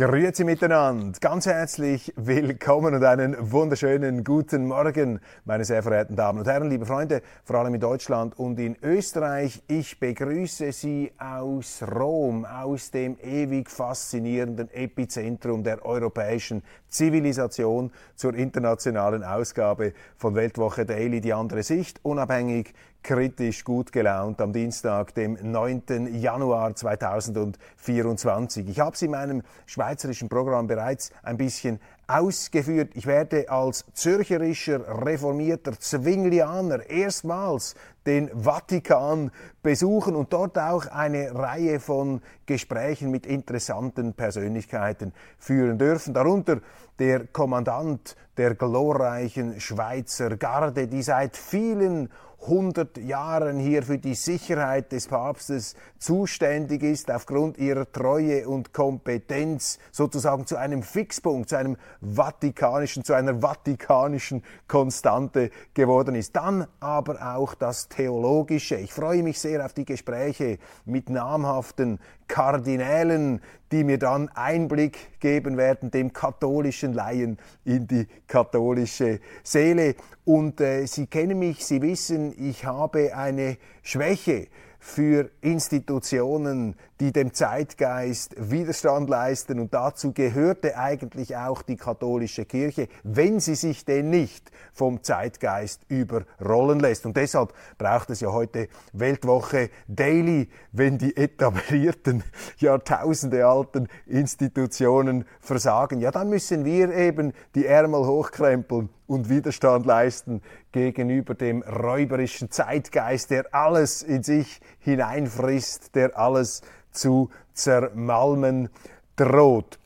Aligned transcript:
Grüezi 0.00 0.44
miteinander, 0.44 1.12
ganz 1.20 1.44
herzlich 1.44 2.14
willkommen 2.16 2.94
und 2.94 3.04
einen 3.04 3.36
wunderschönen 3.52 4.24
guten 4.24 4.66
Morgen, 4.66 5.20
meine 5.44 5.66
sehr 5.66 5.82
verehrten 5.82 6.16
Damen 6.16 6.38
und 6.38 6.48
Herren, 6.48 6.70
liebe 6.70 6.86
Freunde, 6.86 7.20
vor 7.44 7.56
allem 7.56 7.74
in 7.74 7.82
Deutschland 7.82 8.38
und 8.38 8.58
in 8.58 8.78
Österreich. 8.82 9.62
Ich 9.68 10.00
begrüße 10.00 10.72
Sie 10.72 11.12
aus 11.18 11.82
Rom, 11.82 12.46
aus 12.46 12.90
dem 12.90 13.18
ewig 13.22 13.68
faszinierenden 13.68 14.72
Epizentrum 14.72 15.64
der 15.64 15.84
europäischen 15.84 16.62
Zivilisation 16.88 17.92
zur 18.14 18.32
internationalen 18.32 19.22
Ausgabe 19.22 19.92
von 20.16 20.34
Weltwoche 20.34 20.86
Daily, 20.86 21.20
die 21.20 21.34
andere 21.34 21.62
Sicht, 21.62 22.00
unabhängig, 22.02 22.72
kritisch 23.02 23.64
gut 23.64 23.92
gelaunt 23.92 24.40
am 24.40 24.52
Dienstag, 24.52 25.14
dem 25.14 25.38
9. 25.40 26.14
Januar 26.20 26.74
2024. 26.74 28.68
Ich 28.68 28.80
habe 28.80 28.94
es 28.94 29.02
in 29.02 29.12
meinem 29.12 29.42
schweizerischen 29.66 30.28
Programm 30.28 30.66
bereits 30.66 31.10
ein 31.22 31.36
bisschen 31.36 31.80
ausgeführt. 32.06 32.90
Ich 32.94 33.06
werde 33.06 33.48
als 33.50 33.84
zürcherischer 33.94 35.04
reformierter 35.06 35.78
Zwinglianer 35.78 36.88
erstmals 36.90 37.74
den 38.06 38.30
Vatikan 38.34 39.30
besuchen 39.62 40.16
und 40.16 40.32
dort 40.32 40.58
auch 40.58 40.86
eine 40.86 41.34
Reihe 41.34 41.80
von 41.80 42.20
Gesprächen 42.46 43.10
mit 43.10 43.26
interessanten 43.26 44.14
Persönlichkeiten 44.14 45.12
führen 45.38 45.78
dürfen. 45.78 46.14
Darunter 46.14 46.60
der 46.98 47.26
Kommandant 47.26 48.16
der 48.36 48.54
glorreichen 48.54 49.60
Schweizer 49.60 50.36
Garde, 50.36 50.88
die 50.88 51.02
seit 51.02 51.36
vielen 51.36 52.08
100 52.42 52.96
Jahren 52.98 53.58
hier 53.58 53.82
für 53.82 53.98
die 53.98 54.14
Sicherheit 54.14 54.92
des 54.92 55.08
Papstes 55.08 55.74
zuständig 55.98 56.82
ist, 56.82 57.10
aufgrund 57.10 57.58
ihrer 57.58 57.90
Treue 57.90 58.48
und 58.48 58.72
Kompetenz 58.72 59.78
sozusagen 59.92 60.46
zu 60.46 60.56
einem 60.56 60.82
Fixpunkt, 60.82 61.50
zu 61.50 61.56
einem 61.56 61.76
vatikanischen, 62.00 63.04
zu 63.04 63.12
einer 63.12 63.42
vatikanischen 63.42 64.42
Konstante 64.68 65.50
geworden 65.74 66.14
ist. 66.14 66.34
Dann 66.34 66.66
aber 66.80 67.36
auch 67.36 67.54
das 67.54 67.88
Theologische. 67.88 68.76
Ich 68.76 68.92
freue 68.92 69.22
mich 69.22 69.38
sehr 69.38 69.64
auf 69.64 69.74
die 69.74 69.84
Gespräche 69.84 70.58
mit 70.86 71.10
namhaften 71.10 71.98
Kardinälen, 72.26 73.40
die 73.72 73.84
mir 73.84 73.98
dann 73.98 74.28
Einblick 74.28 75.20
geben 75.20 75.56
werden, 75.56 75.90
dem 75.90 76.12
katholischen 76.12 76.92
Laien 76.92 77.38
in 77.64 77.86
die 77.86 78.06
katholische 78.26 79.20
Seele. 79.42 79.94
Und 80.24 80.60
äh, 80.60 80.86
Sie 80.86 81.06
kennen 81.06 81.38
mich, 81.38 81.64
Sie 81.64 81.82
wissen, 81.82 82.34
ich 82.38 82.64
habe 82.64 83.16
eine 83.16 83.56
Schwäche 83.82 84.48
für 84.80 85.30
Institutionen, 85.42 86.74
die 87.00 87.12
dem 87.12 87.34
Zeitgeist 87.34 88.34
Widerstand 88.38 89.10
leisten. 89.10 89.60
Und 89.60 89.74
dazu 89.74 90.12
gehörte 90.12 90.76
eigentlich 90.76 91.36
auch 91.36 91.62
die 91.62 91.76
katholische 91.76 92.46
Kirche, 92.46 92.88
wenn 93.04 93.40
sie 93.40 93.54
sich 93.54 93.84
denn 93.84 94.08
nicht 94.08 94.50
vom 94.72 95.02
Zeitgeist 95.02 95.82
überrollen 95.88 96.80
lässt. 96.80 97.04
Und 97.04 97.16
deshalb 97.16 97.52
braucht 97.76 98.10
es 98.10 98.20
ja 98.20 98.32
heute 98.32 98.68
Weltwoche 98.94 99.70
Daily, 99.86 100.48
wenn 100.72 100.96
die 100.96 101.14
etablierten, 101.14 102.24
Jahrtausende 102.58 103.46
alten 103.46 103.88
Institutionen 104.06 105.26
versagen. 105.40 106.00
Ja, 106.00 106.10
dann 106.10 106.30
müssen 106.30 106.64
wir 106.64 106.92
eben 106.94 107.34
die 107.54 107.66
Ärmel 107.66 108.06
hochkrempeln 108.06 108.88
und 109.10 109.28
Widerstand 109.28 109.86
leisten 109.86 110.40
gegenüber 110.70 111.34
dem 111.34 111.62
räuberischen 111.62 112.52
Zeitgeist, 112.52 113.30
der 113.30 113.52
alles 113.52 114.02
in 114.02 114.22
sich 114.22 114.60
hineinfrisst, 114.78 115.96
der 115.96 116.16
alles 116.16 116.62
zu 116.92 117.28
zermalmen 117.52 118.68
droht. 119.16 119.80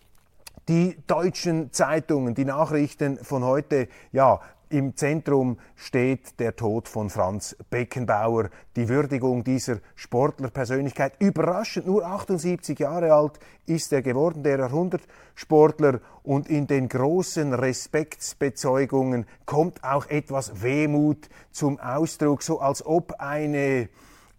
Die 0.68 0.98
deutschen 1.06 1.72
Zeitungen, 1.72 2.34
die 2.34 2.44
Nachrichten 2.44 3.16
von 3.16 3.44
heute, 3.44 3.88
ja, 4.12 4.40
im 4.70 4.96
Zentrum 4.96 5.58
steht 5.76 6.38
der 6.40 6.56
Tod 6.56 6.88
von 6.88 7.10
Franz 7.10 7.56
Beckenbauer, 7.70 8.50
die 8.76 8.88
Würdigung 8.88 9.44
dieser 9.44 9.78
Sportlerpersönlichkeit. 9.94 11.14
Überraschend, 11.20 11.86
nur 11.86 12.06
78 12.06 12.78
Jahre 12.78 13.12
alt 13.12 13.38
ist 13.66 13.92
er 13.92 14.02
geworden, 14.02 14.42
der 14.42 14.58
Jahrhundertsportler. 14.58 16.00
Und 16.22 16.48
in 16.48 16.66
den 16.66 16.88
großen 16.88 17.52
Respektsbezeugungen 17.52 19.26
kommt 19.46 19.84
auch 19.84 20.06
etwas 20.06 20.62
Wehmut 20.62 21.28
zum 21.50 21.78
Ausdruck, 21.78 22.42
so 22.42 22.60
als 22.60 22.84
ob 22.84 23.20
eine 23.20 23.88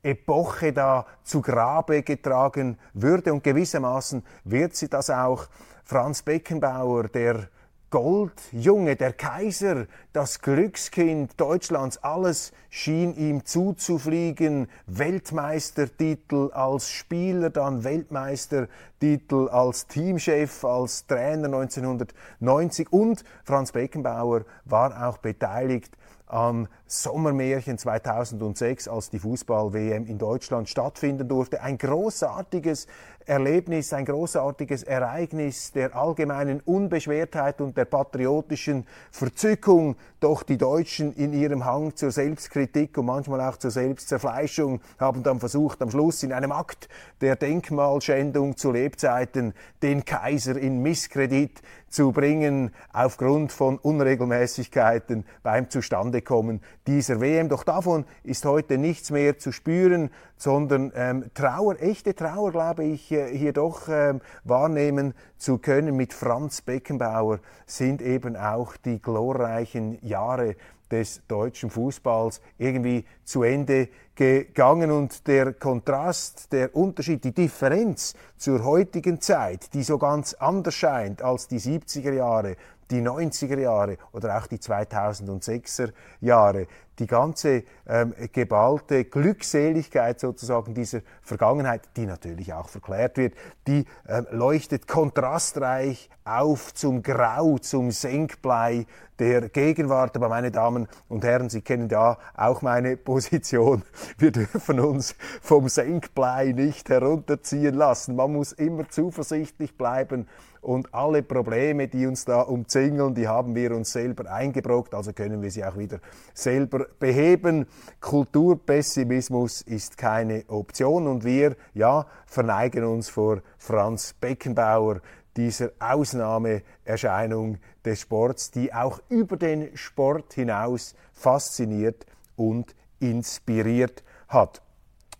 Epoche 0.03 0.73
da 0.73 1.05
zu 1.23 1.41
Grabe 1.41 2.03
getragen 2.03 2.77
würde. 2.93 3.33
Und 3.33 3.43
gewissermaßen 3.43 4.23
wird 4.43 4.75
sie 4.75 4.89
das 4.89 5.09
auch. 5.09 5.47
Franz 5.83 6.23
Beckenbauer, 6.23 7.09
der 7.09 7.49
Goldjunge, 7.95 8.97
der 8.97 9.13
Kaiser, 9.13 9.85
das 10.11 10.41
Glückskind 10.41 11.39
Deutschlands, 11.39 11.97
alles 12.03 12.51
schien 12.69 13.15
ihm 13.15 13.45
zuzufliegen. 13.45 14.67
Weltmeistertitel 14.85 16.51
als 16.51 16.89
Spieler, 16.89 17.51
dann 17.51 17.85
Weltmeistertitel 17.85 19.47
als 19.47 19.87
Teamchef, 19.87 20.65
als 20.65 21.07
Trainer 21.07 21.45
1990 21.45 22.91
und 22.91 23.23
Franz 23.45 23.71
Beckenbauer 23.71 24.41
war 24.65 25.07
auch 25.07 25.19
beteiligt 25.19 25.93
am 26.27 26.67
Sommermärchen 26.87 27.77
2006, 27.77 28.87
als 28.87 29.09
die 29.09 29.19
Fußball-WM 29.19 30.05
in 30.05 30.17
Deutschland 30.17 30.69
stattfinden 30.69 31.27
durfte. 31.27 31.61
Ein 31.61 31.77
großartiges 31.77 32.87
Erlebnis, 33.25 33.91
ein 33.91 34.05
großartiges 34.05 34.83
Ereignis 34.83 35.71
der 35.71 35.95
allgemeinen 35.95 36.61
Unbeschwertheit 36.61 37.59
und 37.59 37.75
der 37.75 37.85
patriotischen 37.85 38.85
Verzückung. 39.11 39.95
Doch 40.19 40.43
die 40.43 40.57
Deutschen 40.57 41.13
in 41.13 41.33
ihrem 41.33 41.65
Hang 41.65 41.95
zur 41.95 42.11
Selbstkritik 42.11 42.97
und 42.97 43.07
manchmal 43.07 43.41
auch 43.41 43.57
zur 43.57 43.71
Selbstzerfleischung 43.71 44.81
haben 44.99 45.23
dann 45.23 45.39
versucht, 45.39 45.81
am 45.81 45.89
Schluss 45.89 46.21
in 46.23 46.33
einem 46.33 46.51
Akt 46.51 46.87
der 47.21 47.35
Denkmalschändung 47.35 48.57
zu 48.57 48.71
Lebzeiten 48.71 49.53
den 49.81 50.05
Kaiser 50.05 50.57
in 50.57 50.81
Misskredit 50.81 51.61
zu 51.95 52.11
bringen 52.11 52.71
aufgrund 52.91 53.53
von 53.53 53.77
Unregelmäßigkeiten 53.77 55.23
beim 55.43 55.69
Zustandekommen 55.69 56.59
dieser 56.87 57.21
WM. 57.21 57.47
Doch 57.47 57.63
davon 57.63 58.03
ist 58.21 58.43
heute 58.43 58.77
nichts 58.77 59.11
mehr 59.11 59.37
zu 59.37 59.53
spüren, 59.53 60.09
sondern 60.35 60.91
ähm, 60.93 61.31
Trauer, 61.33 61.81
echte 61.81 62.13
Trauer, 62.13 62.51
glaube 62.51 62.83
ich, 62.83 63.13
äh, 63.13 63.33
hier 63.33 63.53
doch 63.53 63.87
ähm, 63.87 64.19
wahrnehmen 64.43 65.13
zu 65.37 65.57
können 65.57 65.95
mit 65.95 66.13
Franz 66.13 66.59
Beckenbauer 66.59 67.39
sind 67.65 68.01
eben 68.01 68.35
auch 68.35 68.75
die 68.75 69.01
glorreichen 69.01 69.97
Jahre 70.05 70.57
des 70.91 71.21
deutschen 71.27 71.69
Fußballs 71.69 72.41
irgendwie 72.57 73.05
zu 73.23 73.43
Ende 73.43 73.89
gegangen. 74.15 74.91
Und 74.91 75.27
der 75.27 75.53
Kontrast, 75.53 76.51
der 76.51 76.75
Unterschied, 76.75 77.23
die 77.23 77.33
Differenz 77.33 78.13
zur 78.37 78.63
heutigen 78.63 79.21
Zeit, 79.21 79.73
die 79.73 79.83
so 79.83 79.97
ganz 79.97 80.33
anders 80.33 80.75
scheint 80.75 81.21
als 81.21 81.47
die 81.47 81.59
70er 81.59 82.13
Jahre, 82.13 82.55
die 82.91 83.01
90er 83.01 83.59
Jahre 83.59 83.97
oder 84.11 84.37
auch 84.37 84.47
die 84.47 84.57
2006er 84.57 85.91
Jahre, 86.21 86.67
die 86.99 87.07
ganze 87.07 87.63
ähm, 87.87 88.13
geballte 88.31 89.05
Glückseligkeit 89.05 90.19
sozusagen 90.19 90.73
dieser 90.73 91.01
Vergangenheit, 91.21 91.81
die 91.97 92.05
natürlich 92.05 92.53
auch 92.53 92.69
verklärt 92.69 93.17
wird, 93.17 93.33
die 93.67 93.85
ähm, 94.07 94.27
leuchtet 94.31 94.87
kontrastreich 94.87 96.09
auf 96.23 96.73
zum 96.73 97.03
Grau, 97.03 97.57
zum 97.59 97.91
Senkblei 97.91 98.85
der 99.19 99.49
Gegenwart. 99.49 100.15
Aber 100.15 100.29
meine 100.29 100.51
Damen 100.51 100.87
und 101.07 101.23
Herren, 101.23 101.49
Sie 101.49 101.61
kennen 101.61 101.89
ja 101.89 102.17
auch 102.35 102.61
meine 102.61 102.97
Position. 102.97 103.83
Wir 104.17 104.31
dürfen 104.31 104.79
uns 104.79 105.15
vom 105.41 105.69
Senkblei 105.69 106.51
nicht 106.51 106.89
herunterziehen 106.89 107.75
lassen. 107.75 108.15
Man 108.15 108.33
muss 108.33 108.51
immer 108.53 108.89
zuversichtlich 108.89 109.77
bleiben 109.77 110.27
und 110.65 110.93
alle 110.95 111.21
Probleme, 111.21 111.87
die 111.87 112.07
uns 112.07 112.25
da 112.25 112.41
umzingeln, 112.41 113.13
die 113.13 113.27
haben 113.27 113.53
wir 113.53 113.75
uns 113.75 113.91
selber 113.91 114.31
eingebrockt, 114.31 114.95
also 114.95 115.13
können 115.13 115.43
wir 115.43 115.51
sie 115.51 115.63
auch 115.63 115.77
wieder 115.77 115.99
selber 116.33 116.84
beheben. 116.99 117.65
Kulturpessimismus 117.99 119.61
ist 119.61 119.97
keine 119.97 120.43
Option 120.47 121.07
und 121.07 121.23
wir, 121.23 121.55
ja, 121.73 122.05
verneigen 122.25 122.83
uns 122.83 123.09
vor 123.09 123.41
Franz 123.57 124.13
Beckenbauer, 124.13 125.01
dieser 125.37 125.71
Ausnahmeerscheinung 125.79 127.57
des 127.83 128.01
Sports, 128.01 128.51
die 128.51 128.73
auch 128.73 128.99
über 129.09 129.37
den 129.37 129.75
Sport 129.75 130.33
hinaus 130.33 130.95
fasziniert 131.11 132.05
und 132.35 132.75
inspiriert 132.99 134.03
hat. 134.27 134.61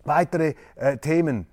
Weitere 0.04 0.54
äh, 0.76 0.96
Themen, 0.98 1.46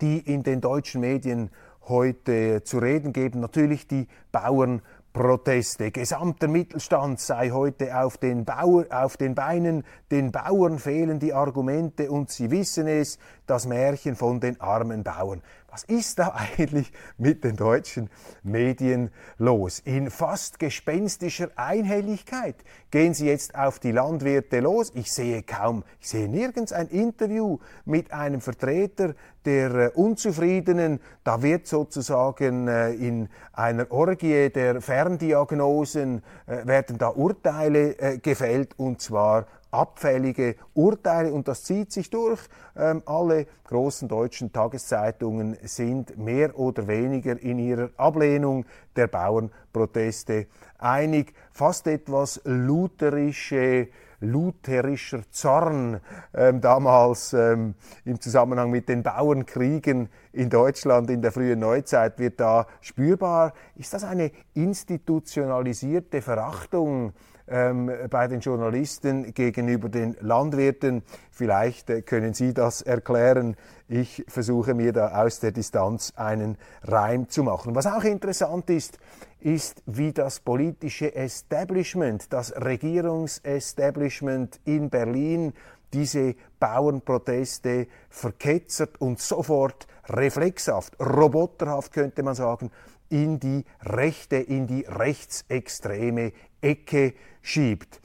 die 0.00 0.18
in 0.18 0.42
den 0.42 0.60
deutschen 0.60 1.00
Medien 1.00 1.50
heute 1.88 2.62
zu 2.64 2.78
reden 2.78 3.12
geben, 3.12 3.40
natürlich 3.40 3.88
die 3.88 4.06
Bauern 4.30 4.82
Proteste. 5.12 5.90
Gesamter 5.90 6.48
Mittelstand 6.48 7.20
sei 7.20 7.50
heute 7.50 7.98
auf 7.98 8.16
den, 8.16 8.46
Bauer, 8.46 8.86
auf 8.90 9.18
den 9.18 9.34
Beinen, 9.34 9.84
den 10.10 10.32
Bauern 10.32 10.78
fehlen 10.78 11.18
die 11.18 11.34
Argumente 11.34 12.10
und 12.10 12.30
sie 12.30 12.50
wissen 12.50 12.86
es, 12.86 13.18
das 13.46 13.66
Märchen 13.66 14.16
von 14.16 14.40
den 14.40 14.58
armen 14.60 15.04
Bauern. 15.04 15.42
Was 15.72 15.84
ist 15.84 16.18
da 16.18 16.34
eigentlich 16.58 16.92
mit 17.16 17.44
den 17.44 17.56
deutschen 17.56 18.10
Medien 18.42 19.10
los? 19.38 19.78
In 19.78 20.10
fast 20.10 20.58
gespenstischer 20.58 21.48
Einhelligkeit 21.56 22.56
gehen 22.90 23.14
sie 23.14 23.26
jetzt 23.26 23.54
auf 23.54 23.78
die 23.78 23.90
Landwirte 23.90 24.60
los. 24.60 24.92
Ich 24.94 25.10
sehe 25.10 25.42
kaum, 25.42 25.82
ich 25.98 26.10
sehe 26.10 26.28
nirgends 26.28 26.74
ein 26.74 26.88
Interview 26.88 27.58
mit 27.86 28.12
einem 28.12 28.42
Vertreter 28.42 29.14
der 29.46 29.74
äh, 29.74 29.88
Unzufriedenen. 29.94 31.00
Da 31.24 31.40
wird 31.42 31.66
sozusagen 31.66 32.68
äh, 32.68 32.92
in 32.92 33.30
einer 33.54 33.90
Orgie 33.90 34.50
der 34.50 34.82
Ferndiagnosen 34.82 36.22
äh, 36.46 36.66
werden 36.66 36.98
da 36.98 37.08
Urteile 37.08 38.18
gefällt 38.18 38.78
und 38.78 39.00
zwar 39.00 39.46
abfällige 39.72 40.54
Urteile 40.74 41.32
und 41.32 41.48
das 41.48 41.64
zieht 41.64 41.90
sich 41.90 42.10
durch. 42.10 42.40
Ähm, 42.76 43.02
alle 43.06 43.46
großen 43.64 44.06
deutschen 44.06 44.52
Tageszeitungen 44.52 45.56
sind 45.62 46.16
mehr 46.18 46.58
oder 46.58 46.86
weniger 46.86 47.40
in 47.40 47.58
ihrer 47.58 47.90
Ablehnung 47.96 48.64
der 48.94 49.08
Bauernproteste 49.08 50.46
einig. 50.78 51.32
Fast 51.52 51.86
etwas 51.86 52.40
lutherische 52.44 53.88
lutherischer 54.22 55.22
Zorn 55.30 56.00
ähm, 56.32 56.60
damals 56.60 57.32
ähm, 57.32 57.74
im 58.04 58.20
Zusammenhang 58.20 58.70
mit 58.70 58.88
den 58.88 59.02
Bauernkriegen 59.02 60.08
in 60.32 60.48
Deutschland 60.48 61.10
in 61.10 61.20
der 61.20 61.32
frühen 61.32 61.58
Neuzeit 61.58 62.18
wird 62.18 62.38
da 62.38 62.66
spürbar. 62.80 63.52
Ist 63.74 63.92
das 63.92 64.04
eine 64.04 64.30
institutionalisierte 64.54 66.22
Verachtung 66.22 67.12
ähm, 67.48 67.90
bei 68.10 68.28
den 68.28 68.40
Journalisten 68.40 69.32
gegenüber 69.34 69.88
den 69.88 70.16
Landwirten. 70.20 71.02
Vielleicht 71.30 71.90
äh, 71.90 72.02
können 72.02 72.34
Sie 72.34 72.54
das 72.54 72.82
erklären. 72.82 73.56
Ich 73.88 74.24
versuche 74.28 74.74
mir 74.74 74.92
da 74.92 75.22
aus 75.22 75.40
der 75.40 75.52
Distanz 75.52 76.12
einen 76.16 76.56
Reim 76.82 77.28
zu 77.28 77.42
machen. 77.42 77.74
Was 77.74 77.86
auch 77.86 78.04
interessant 78.04 78.70
ist, 78.70 78.98
ist, 79.40 79.82
wie 79.86 80.12
das 80.12 80.40
politische 80.40 81.14
Establishment, 81.14 82.32
das 82.32 82.54
Regierungsestablishment 82.54 84.60
in 84.64 84.88
Berlin 84.88 85.52
diese 85.92 86.34
Bauernproteste 86.58 87.86
verketzert 88.08 89.00
und 89.00 89.20
sofort 89.20 89.86
reflexhaft, 90.08 90.98
roboterhaft 90.98 91.92
könnte 91.92 92.22
man 92.22 92.34
sagen, 92.34 92.70
in 93.08 93.38
die 93.38 93.64
rechte, 93.82 94.36
in 94.36 94.66
die 94.66 94.86
rechtsextreme 94.88 96.32
Ecke 96.62 97.14
schiebt. 97.42 98.00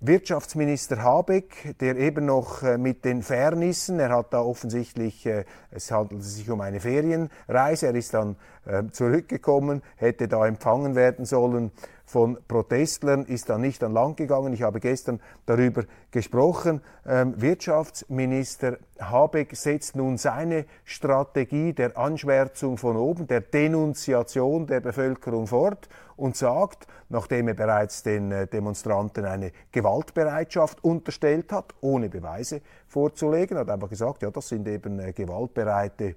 Wirtschaftsminister 0.00 1.02
Habeck, 1.02 1.74
der 1.80 1.96
eben 1.96 2.26
noch 2.26 2.62
äh, 2.62 2.78
mit 2.78 3.04
den 3.04 3.24
Fairnissen, 3.24 3.98
er 3.98 4.10
hat 4.10 4.32
da 4.32 4.40
offensichtlich, 4.40 5.26
äh, 5.26 5.44
es 5.72 5.90
handelt 5.90 6.22
sich 6.22 6.48
um 6.50 6.60
eine 6.60 6.78
Ferienreise, 6.78 7.88
er 7.88 7.94
ist 7.96 8.14
dann 8.14 8.36
äh, 8.64 8.84
zurückgekommen, 8.92 9.82
hätte 9.96 10.28
da 10.28 10.46
empfangen 10.46 10.94
werden 10.94 11.24
sollen 11.24 11.72
von 12.08 12.38
Protestlern, 12.48 13.26
ist 13.26 13.50
dann 13.50 13.60
nicht 13.60 13.84
an 13.84 13.92
Land 13.92 14.16
gegangen. 14.16 14.54
Ich 14.54 14.62
habe 14.62 14.80
gestern 14.80 15.20
darüber 15.44 15.84
gesprochen. 16.10 16.80
Ähm, 17.06 17.34
Wirtschaftsminister 17.40 18.78
Habeck 18.98 19.54
setzt 19.54 19.94
nun 19.94 20.16
seine 20.16 20.64
Strategie 20.84 21.74
der 21.74 21.98
Anschwärzung 21.98 22.78
von 22.78 22.96
oben, 22.96 23.26
der 23.26 23.42
Denunziation 23.42 24.66
der 24.66 24.80
Bevölkerung 24.80 25.46
fort 25.46 25.90
und 26.16 26.34
sagt, 26.34 26.86
nachdem 27.10 27.48
er 27.48 27.54
bereits 27.54 28.02
den 28.02 28.32
äh, 28.32 28.46
Demonstranten 28.46 29.26
eine 29.26 29.52
Gewaltbereitschaft 29.70 30.82
unterstellt 30.82 31.52
hat, 31.52 31.74
ohne 31.82 32.08
Beweise 32.08 32.62
vorzulegen, 32.86 33.58
hat 33.58 33.68
einfach 33.68 33.90
gesagt, 33.90 34.22
ja, 34.22 34.30
das 34.30 34.48
sind 34.48 34.66
eben 34.66 34.98
äh, 34.98 35.12
gewaltbereite 35.12 36.16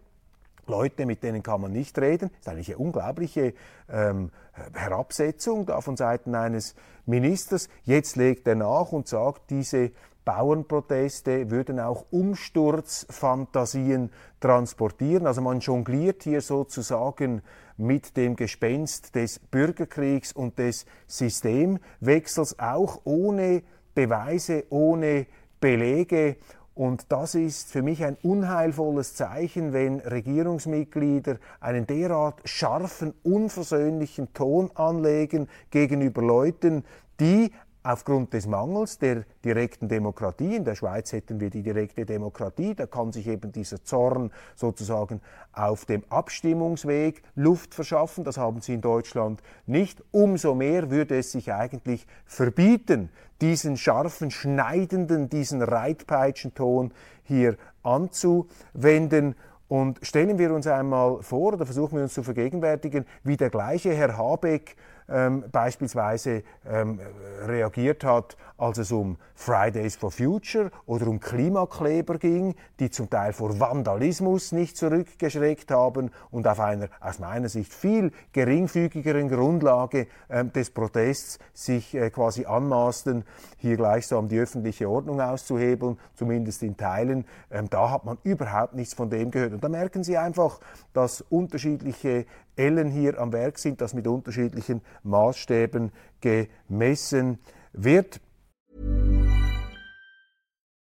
Leute, 0.67 1.05
mit 1.05 1.23
denen 1.23 1.43
kann 1.43 1.61
man 1.61 1.71
nicht 1.71 1.97
reden. 1.99 2.29
Das 2.29 2.39
ist 2.39 2.49
eigentlich 2.49 2.69
eine 2.69 2.77
unglaubliche 2.77 3.53
ähm, 3.89 4.31
Herabsetzung 4.73 5.65
da 5.65 5.81
von 5.81 5.97
Seiten 5.97 6.35
eines 6.35 6.75
Ministers. 7.05 7.69
Jetzt 7.83 8.15
legt 8.15 8.47
er 8.47 8.55
nach 8.55 8.91
und 8.91 9.07
sagt, 9.07 9.49
diese 9.49 9.91
Bauernproteste 10.23 11.49
würden 11.49 11.79
auch 11.79 12.05
Umsturzfantasien 12.11 14.11
transportieren. 14.39 15.25
Also 15.25 15.41
man 15.41 15.61
jongliert 15.61 16.23
hier 16.23 16.41
sozusagen 16.41 17.41
mit 17.77 18.15
dem 18.17 18.35
Gespenst 18.35 19.15
des 19.15 19.39
Bürgerkriegs 19.39 20.31
und 20.31 20.59
des 20.59 20.85
Systemwechsels, 21.07 22.59
auch 22.59 23.01
ohne 23.03 23.63
Beweise, 23.95 24.65
ohne 24.69 25.25
Belege. 25.59 26.35
Und 26.81 27.11
das 27.11 27.35
ist 27.35 27.71
für 27.71 27.83
mich 27.83 28.03
ein 28.03 28.17
unheilvolles 28.23 29.13
Zeichen, 29.13 29.71
wenn 29.71 29.99
Regierungsmitglieder 29.99 31.37
einen 31.59 31.85
derart 31.85 32.41
scharfen, 32.43 33.13
unversöhnlichen 33.21 34.33
Ton 34.33 34.71
anlegen 34.73 35.47
gegenüber 35.69 36.23
Leuten, 36.23 36.83
die 37.19 37.51
aufgrund 37.83 38.33
des 38.33 38.45
Mangels 38.47 38.99
der 38.99 39.23
direkten 39.43 39.87
Demokratie, 39.87 40.55
in 40.55 40.65
der 40.65 40.75
Schweiz 40.75 41.11
hätten 41.11 41.39
wir 41.39 41.49
die 41.49 41.63
direkte 41.63 42.05
Demokratie, 42.05 42.75
da 42.75 42.85
kann 42.85 43.11
sich 43.11 43.27
eben 43.27 43.51
dieser 43.51 43.83
Zorn 43.83 44.31
sozusagen 44.55 45.21
auf 45.53 45.85
dem 45.85 46.03
Abstimmungsweg 46.09 47.23
Luft 47.35 47.73
verschaffen, 47.73 48.23
das 48.23 48.37
haben 48.37 48.61
sie 48.61 48.75
in 48.75 48.81
Deutschland 48.81 49.41
nicht. 49.65 50.03
Umso 50.11 50.53
mehr 50.53 50.91
würde 50.91 51.17
es 51.17 51.31
sich 51.31 51.51
eigentlich 51.53 52.05
verbieten, 52.25 53.09
diesen 53.41 53.77
scharfen, 53.77 54.29
schneidenden, 54.29 55.29
diesen 55.29 55.61
Reitpeitschenton 55.61 56.93
hier 57.23 57.57
anzuwenden. 57.83 59.35
Und 59.67 59.99
stellen 60.01 60.37
wir 60.37 60.53
uns 60.53 60.67
einmal 60.67 61.21
vor, 61.23 61.53
oder 61.53 61.65
versuchen 61.65 61.95
wir 61.95 62.03
uns 62.03 62.13
zu 62.13 62.23
vergegenwärtigen, 62.23 63.05
wie 63.23 63.37
der 63.37 63.49
gleiche 63.49 63.93
Herr 63.93 64.17
Habeck 64.17 64.75
ähm, 65.11 65.43
beispielsweise 65.51 66.43
ähm, 66.69 66.99
reagiert 67.45 68.03
hat, 68.03 68.37
als 68.57 68.77
es 68.77 68.91
um 68.91 69.17
Fridays 69.33 69.95
for 69.95 70.11
Future 70.11 70.69
oder 70.85 71.07
um 71.07 71.19
Klimakleber 71.19 72.19
ging, 72.19 72.55
die 72.79 72.91
zum 72.91 73.09
Teil 73.09 73.33
vor 73.33 73.59
Vandalismus 73.59 74.51
nicht 74.51 74.77
zurückgeschreckt 74.77 75.71
haben 75.71 76.11
und 76.29 76.47
auf 76.47 76.59
einer 76.59 76.89
aus 76.99 77.19
meiner 77.19 77.49
Sicht 77.49 77.73
viel 77.73 78.11
geringfügigeren 78.33 79.29
Grundlage 79.29 80.07
ähm, 80.29 80.53
des 80.53 80.69
Protests 80.69 81.39
sich 81.53 81.95
äh, 81.95 82.11
quasi 82.11 82.45
anmaßten, 82.45 83.23
hier 83.57 83.77
gleichsam 83.77 84.27
die 84.27 84.39
öffentliche 84.39 84.87
Ordnung 84.87 85.21
auszuhebeln, 85.21 85.97
zumindest 86.15 86.61
in 86.61 86.77
Teilen. 86.77 87.25
Ähm, 87.49 87.69
da 87.69 87.89
hat 87.89 88.05
man 88.05 88.17
überhaupt 88.23 88.75
nichts 88.75 88.93
von 88.93 89.09
dem 89.09 89.31
gehört. 89.31 89.53
Und 89.53 89.63
da 89.63 89.69
merken 89.69 90.03
Sie 90.03 90.17
einfach, 90.17 90.59
dass 90.93 91.21
unterschiedliche 91.21 92.25
Ellen 92.55 92.89
hier 92.89 93.19
am 93.19 93.31
Werk 93.33 93.57
sind, 93.57 93.81
dass 93.81 93.93
mit 93.93 94.07
unterschiedlichen 94.07 94.81
Maßstäben 95.03 95.91
gemessen 96.21 97.39
wird. 97.73 98.19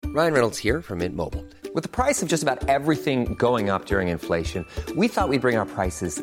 Ryan 0.04 0.32
Reynolds 0.32 0.58
here 0.58 0.80
from 0.80 0.98
Mint 0.98 1.14
Mobile. 1.14 1.44
With 1.74 1.82
the 1.82 1.90
price 1.90 2.22
of 2.22 2.28
just 2.28 2.42
about 2.42 2.68
everything 2.68 3.34
going 3.38 3.68
up 3.68 3.84
during 3.84 4.08
inflation, 4.08 4.64
we 4.96 5.08
thought 5.08 5.28
we'd 5.28 5.42
bring 5.42 5.58
our 5.58 5.66
prices 5.66 6.22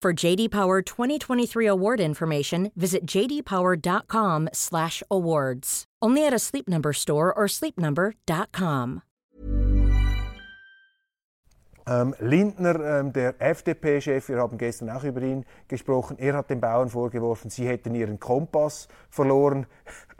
For 0.00 0.14
JD 0.14 0.50
Power 0.50 0.80
2023 0.80 1.66
award 1.66 2.00
information, 2.00 2.72
visit 2.74 3.04
jdpower.com/awards. 3.04 5.84
Only 6.02 6.26
at 6.26 6.32
a 6.32 6.38
Sleep 6.38 6.66
Number 6.66 6.94
store 6.94 7.34
or 7.34 7.46
sleepnumber.com. 7.46 9.02
Ähm, 11.86 12.14
Lindner, 12.18 13.00
ähm, 13.00 13.12
der 13.12 13.34
FDP-Chef, 13.40 14.28
wir 14.28 14.38
haben 14.38 14.56
gestern 14.56 14.88
auch 14.90 15.04
über 15.04 15.22
ihn 15.22 15.44
gesprochen, 15.66 16.18
er 16.18 16.34
hat 16.34 16.48
den 16.48 16.60
Bauern 16.60 16.88
vorgeworfen, 16.88 17.50
sie 17.50 17.66
hätten 17.66 17.94
ihren 17.94 18.20
Kompass 18.20 18.86
verloren. 19.10 19.66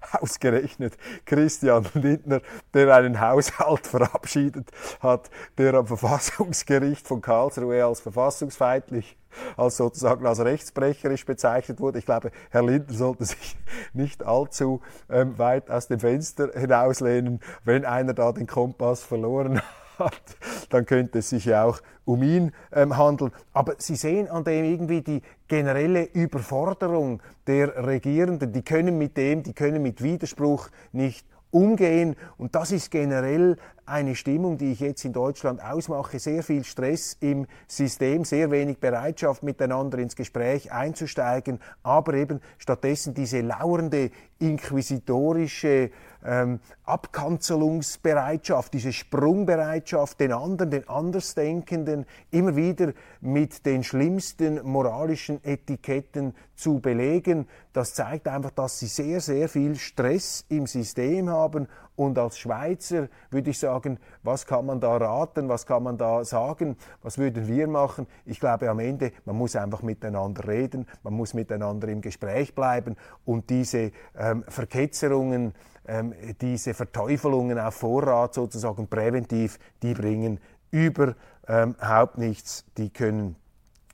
Ausgerechnet 0.21 0.97
Christian 1.25 1.87
Lindner, 1.95 2.41
der 2.75 2.95
einen 2.95 3.21
Haushalt 3.21 3.87
verabschiedet 3.87 4.71
hat, 5.01 5.31
der 5.59 5.75
am 5.75 5.87
Verfassungsgericht 5.87 7.07
von 7.07 7.21
Karlsruhe 7.21 7.85
als 7.85 8.01
verfassungsfeindlich 8.01 9.17
als 9.57 9.77
sozusagen 9.77 10.27
als 10.27 10.41
rechtsbrecherisch 10.41 11.25
bezeichnet 11.25 11.81
wurde. 11.81 12.01
Ich 12.01 12.07
glaube, 12.07 12.33
Herr 12.51 12.65
Lindner 12.65 12.97
sollte 12.97 13.25
sich 13.25 13.57
nicht 13.93 14.25
allzu 14.25 14.81
ähm, 15.09 15.39
weit 15.39 15.71
aus 15.71 15.89
dem 15.89 16.01
Fenster 16.01 16.51
hinauslehnen, 16.53 17.41
wenn 17.65 17.85
einer 17.85 18.13
da 18.13 18.33
den 18.33 18.47
Kompass 18.47 19.05
verloren 19.05 19.59
hat 19.59 19.65
hat, 20.01 20.37
dann 20.71 20.87
könnte 20.87 21.21
es 21.21 21.31
sich 21.31 21.45
ja 21.45 21.65
auch 21.65 21.81
um 22.05 22.23
ihn 22.23 22.53
ähm, 22.73 22.97
handeln. 22.97 23.33
Aber 23.53 23.75
Sie 23.79 23.97
sehen 23.97 24.29
an 24.29 24.45
dem 24.45 24.65
irgendwie 24.65 25.03
die 25.03 25.23
generelle 25.49 26.05
Überforderung 26.05 27.23
der 27.47 27.87
Regierenden. 27.87 28.53
Die 28.53 28.63
können 28.63 28.99
mit 28.99 29.17
dem, 29.17 29.43
die 29.43 29.53
können 29.53 29.83
mit 29.83 30.03
Widerspruch 30.03 30.69
nicht 30.93 31.27
umgehen. 31.51 32.17
Und 32.37 32.55
das 32.55 32.73
ist 32.73 32.91
generell 32.91 33.57
eine 33.91 34.15
Stimmung, 34.15 34.57
die 34.57 34.73
ich 34.73 34.81
jetzt 34.81 35.05
in 35.05 35.13
Deutschland 35.13 35.63
ausmache. 35.63 36.19
Sehr 36.19 36.43
viel 36.43 36.65
Stress 36.65 37.17
im 37.21 37.47
System, 37.67 38.25
sehr 38.25 38.51
wenig 38.51 38.79
Bereitschaft, 38.79 39.43
miteinander 39.43 39.99
ins 39.99 40.17
Gespräch 40.17 40.73
einzusteigen, 40.73 41.59
aber 41.83 42.15
eben 42.15 42.41
stattdessen 42.59 43.15
diese 43.15 43.41
lauernde 43.41 44.11
inquisitorische 44.39 45.91
ähm, 46.25 46.61
Abkanzelungsbereitschaft, 46.85 48.75
diese 48.75 48.93
Sprungbereitschaft, 48.93 50.21
den 50.21 50.33
anderen, 50.33 50.71
den 50.71 50.89
Andersdenkenden 50.89 52.07
immer 52.31 52.57
wieder 52.57 52.93
mit 53.21 53.65
den 53.67 53.85
schlimmsten 53.85 54.61
moralischen 54.67 55.43
Etiketten 55.45 56.35
zu 56.55 56.81
belegen. 56.81 57.49
Das 57.73 57.95
zeigt 57.95 58.29
einfach, 58.29 58.51
dass 58.51 58.79
sie 58.79 58.87
sehr, 58.87 59.21
sehr 59.21 59.49
viel 59.49 59.77
Stress 59.77 60.45
im 60.49 60.67
System 60.67 61.29
haben 61.31 61.69
und 61.97 62.19
als 62.19 62.39
Schweizer 62.39 63.09
würde 63.31 63.51
ich 63.51 63.59
sagen, 63.59 63.99
was 64.23 64.47
kann 64.47 64.67
man 64.67 64.81
da 64.81 64.97
raten, 64.97 65.49
was 65.49 65.67
kann 65.67 65.83
man 65.83 65.99
da 65.99 66.25
sagen, 66.25 66.77
was 67.03 67.19
würden 67.19 67.47
wir 67.47 67.69
machen? 67.69 68.07
Ich 68.25 68.41
glaube 68.41 68.71
am 68.71 68.79
Ende, 68.79 69.13
man 69.25 69.37
muss 69.37 69.57
einfach 69.57 69.83
miteinander 69.83 70.49
reden, 70.49 70.87
man 71.03 71.15
muss 71.15 71.35
miteinander 71.35 71.89
im 71.89 72.01
Gespräch 72.01 72.55
bleiben 72.55 72.97
und 73.25 73.51
diese 73.51 73.93
ähm, 74.17 74.45
Verketzerungen, 74.49 75.55
ähm, 75.87 76.15
diese 76.41 76.75
Verteufelungen 76.75 77.59
auf 77.59 77.75
Vorrat 77.75 78.35
sozusagen 78.35 78.89
präventiv, 78.89 79.59
die 79.83 79.95
bringen 79.95 80.41
überhaupt 80.71 81.17
ähm, 81.49 81.75
nichts, 82.17 82.65
die 82.79 82.91
können 82.91 83.37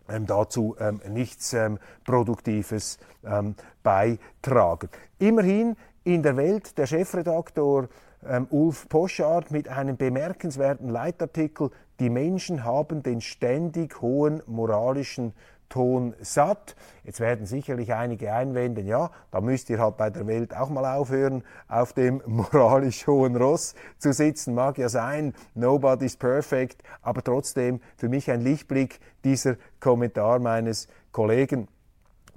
ähm, 0.08 0.26
dazu 0.26 0.76
ähm, 0.78 1.00
nichts 1.08 1.52
ähm, 1.52 1.78
Produktives 2.04 2.98
ähm, 3.24 3.56
beitragen. 3.82 4.88
Immerhin 5.18 5.76
in 6.06 6.22
der 6.22 6.36
Welt 6.36 6.78
der 6.78 6.86
Chefredaktor 6.86 7.88
ähm, 8.24 8.46
Ulf 8.50 8.88
Poschardt 8.88 9.50
mit 9.50 9.68
einem 9.68 9.96
bemerkenswerten 9.96 10.88
Leitartikel 10.88 11.70
Die 11.98 12.10
Menschen 12.10 12.62
haben 12.62 13.02
den 13.02 13.20
ständig 13.20 14.00
hohen 14.00 14.40
moralischen 14.46 15.32
Ton 15.68 16.14
satt. 16.20 16.76
Jetzt 17.02 17.18
werden 17.18 17.44
sicherlich 17.44 17.92
einige 17.92 18.32
einwenden, 18.32 18.86
ja, 18.86 19.10
da 19.32 19.40
müsst 19.40 19.68
ihr 19.68 19.80
halt 19.80 19.96
bei 19.96 20.10
der 20.10 20.28
Welt 20.28 20.56
auch 20.56 20.68
mal 20.68 20.96
aufhören, 20.96 21.42
auf 21.66 21.92
dem 21.92 22.22
moralisch 22.26 23.08
hohen 23.08 23.34
Ross 23.34 23.74
zu 23.98 24.12
sitzen. 24.12 24.54
Mag 24.54 24.78
ja 24.78 24.88
sein, 24.88 25.34
nobody's 25.54 26.16
perfect, 26.16 26.84
aber 27.02 27.24
trotzdem 27.24 27.80
für 27.96 28.08
mich 28.08 28.30
ein 28.30 28.42
Lichtblick 28.42 29.00
dieser 29.24 29.56
Kommentar 29.80 30.38
meines 30.38 30.86
Kollegen 31.10 31.66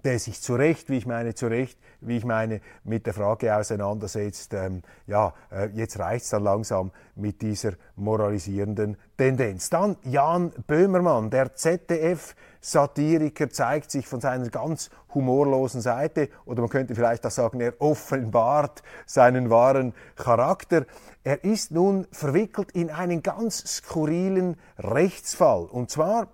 der 0.04 0.20
sich 0.20 0.42
zu 0.42 0.56
Recht, 0.56 0.90
wie 0.90 0.98
ich 0.98 1.06
meine, 1.06 1.34
zu 1.34 1.48
Recht, 1.48 1.78
wie 2.02 2.18
ich 2.18 2.26
meine, 2.26 2.62
mit 2.84 3.06
der 3.06 3.14
Frage 3.14 3.56
auseinandersetzt, 3.56 4.54
ähm, 4.54 4.82
ja, 5.08 5.34
äh, 5.52 5.70
jetzt 5.74 6.00
reicht's 6.00 6.30
dann 6.30 6.44
langsam 6.44 6.92
mit 7.16 7.42
dieser 7.42 7.74
moralisierenden 7.96 8.98
Tendenz. 9.18 9.70
Dann 9.70 9.98
Jan 10.04 10.52
Böhmermann, 10.68 11.30
der 11.30 11.56
ZDF-Satiriker, 11.56 13.50
zeigt 13.50 13.92
sich 13.92 14.08
von 14.08 14.22
seiner 14.22 14.50
ganz 14.50 14.90
humorlosen 15.14 15.82
Seite, 15.82 16.30
oder 16.46 16.62
man 16.62 16.70
könnte 16.70 16.96
vielleicht 16.96 17.26
auch 17.26 17.32
sagen, 17.32 17.60
er 17.60 17.74
offenbart 17.80 18.84
seinen 19.06 19.50
wahren 19.50 19.94
Charakter. 20.16 20.86
Er 21.24 21.44
ist 21.44 21.72
nun 21.72 22.08
verwickelt 22.12 22.72
in 22.72 22.90
einen 22.90 23.22
ganz 23.24 23.58
skurrilen 23.78 24.56
Rechtsfall. 24.78 25.66
Und 25.66 25.90
zwar 25.90 26.28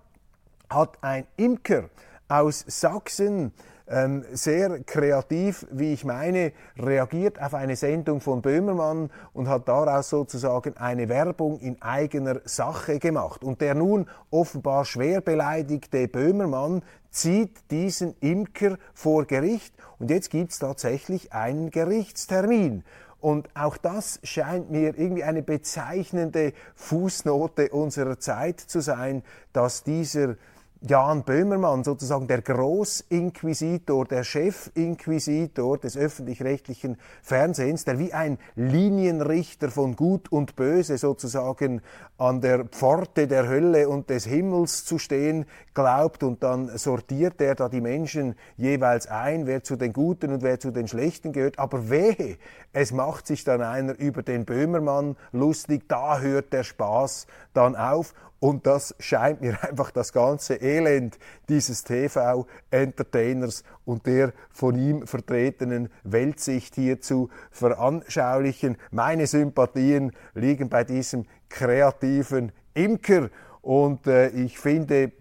hat 0.68 0.98
ein 1.02 1.26
Imker, 1.36 1.90
aus 2.28 2.64
Sachsen 2.66 3.52
ähm, 3.88 4.24
sehr 4.32 4.80
kreativ, 4.80 5.66
wie 5.70 5.92
ich 5.92 6.04
meine, 6.04 6.52
reagiert 6.76 7.40
auf 7.40 7.54
eine 7.54 7.76
Sendung 7.76 8.20
von 8.20 8.42
Böhmermann 8.42 9.10
und 9.32 9.48
hat 9.48 9.68
daraus 9.68 10.08
sozusagen 10.08 10.76
eine 10.76 11.08
Werbung 11.08 11.60
in 11.60 11.80
eigener 11.80 12.40
Sache 12.44 12.98
gemacht. 12.98 13.44
Und 13.44 13.60
der 13.60 13.74
nun 13.74 14.08
offenbar 14.30 14.84
schwer 14.84 15.20
beleidigte 15.20 16.08
Böhmermann 16.08 16.82
zieht 17.10 17.70
diesen 17.70 18.16
Imker 18.20 18.76
vor 18.92 19.24
Gericht 19.24 19.74
und 19.98 20.10
jetzt 20.10 20.30
gibt 20.30 20.52
es 20.52 20.58
tatsächlich 20.58 21.32
einen 21.32 21.70
Gerichtstermin. 21.70 22.84
Und 23.20 23.48
auch 23.54 23.76
das 23.76 24.20
scheint 24.22 24.70
mir 24.70 24.98
irgendwie 24.98 25.24
eine 25.24 25.42
bezeichnende 25.42 26.52
Fußnote 26.74 27.70
unserer 27.70 28.18
Zeit 28.18 28.60
zu 28.60 28.80
sein, 28.80 29.22
dass 29.52 29.82
dieser 29.84 30.36
Jan 30.82 31.24
Böhmermann, 31.24 31.84
sozusagen 31.84 32.26
der 32.26 32.42
Großinquisitor, 32.42 34.04
der 34.04 34.24
Chefinquisitor 34.24 35.78
des 35.78 35.96
öffentlich-rechtlichen 35.96 36.98
Fernsehens, 37.22 37.86
der 37.86 37.98
wie 37.98 38.12
ein 38.12 38.36
Linienrichter 38.56 39.70
von 39.70 39.96
Gut 39.96 40.30
und 40.30 40.54
Böse 40.54 40.98
sozusagen 40.98 41.80
an 42.18 42.42
der 42.42 42.66
Pforte 42.66 43.26
der 43.26 43.48
Hölle 43.48 43.88
und 43.88 44.10
des 44.10 44.26
Himmels 44.26 44.84
zu 44.84 44.98
stehen 44.98 45.46
glaubt 45.72 46.22
und 46.22 46.42
dann 46.42 46.76
sortiert 46.76 47.40
er 47.40 47.54
da 47.54 47.70
die 47.70 47.80
Menschen 47.80 48.34
jeweils 48.58 49.06
ein, 49.06 49.46
wer 49.46 49.62
zu 49.62 49.76
den 49.76 49.94
Guten 49.94 50.30
und 50.30 50.42
wer 50.42 50.60
zu 50.60 50.72
den 50.72 50.88
Schlechten 50.88 51.32
gehört. 51.32 51.58
Aber 51.58 51.88
wehe, 51.88 52.36
es 52.74 52.92
macht 52.92 53.26
sich 53.26 53.44
dann 53.44 53.62
einer 53.62 53.98
über 53.98 54.22
den 54.22 54.44
Böhmermann 54.44 55.16
lustig, 55.32 55.88
da 55.88 56.20
hört 56.20 56.52
der 56.52 56.64
Spaß 56.64 57.26
dann 57.54 57.76
auf 57.76 58.12
und 58.38 58.66
das 58.66 58.94
scheint 58.98 59.40
mir 59.40 59.62
einfach 59.68 59.90
das 59.90 60.12
ganze 60.12 60.56
Elend 60.56 61.18
dieses 61.48 61.84
TV-Entertainers 61.84 63.64
und 63.84 64.06
der 64.06 64.32
von 64.50 64.76
ihm 64.78 65.06
vertretenen 65.06 65.88
Weltsicht 66.04 66.74
hier 66.74 67.00
zu 67.00 67.30
veranschaulichen. 67.50 68.76
Meine 68.90 69.26
Sympathien 69.26 70.12
liegen 70.34 70.68
bei 70.68 70.84
diesem 70.84 71.26
kreativen 71.48 72.52
Imker 72.74 73.30
und 73.62 74.06
äh, 74.06 74.28
ich 74.28 74.58
finde, 74.58 75.12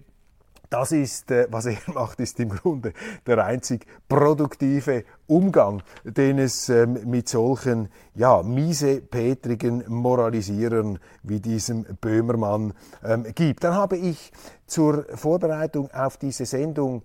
das 0.69 0.91
ist, 0.91 1.31
äh, 1.31 1.47
was 1.49 1.67
er 1.67 1.77
macht, 1.93 2.19
ist 2.19 2.39
im 2.39 2.49
Grunde 2.49 2.93
der 3.25 3.43
einzig 3.45 3.85
produktive 4.09 5.05
Umgang, 5.27 5.81
den 6.03 6.37
es 6.37 6.69
ähm, 6.69 6.99
mit 7.05 7.27
solchen, 7.29 7.89
ja, 8.13 8.43
miesepetrigen 8.43 9.83
Moralisierern 9.87 10.99
wie 11.23 11.39
diesem 11.39 11.83
Böhmermann 11.99 12.73
ähm, 13.03 13.25
gibt. 13.33 13.63
Dann 13.63 13.73
habe 13.73 13.97
ich 13.97 14.31
zur 14.67 15.05
Vorbereitung 15.15 15.89
auf 15.91 16.17
diese 16.17 16.45
Sendung 16.45 17.03